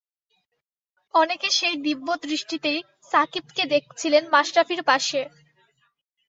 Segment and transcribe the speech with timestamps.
[1.13, 2.79] অনেকে সেই দিব্যদৃষ্টিতেই
[3.11, 5.21] সাকিবকে দেখছিলেন মাশরাফির পাশে।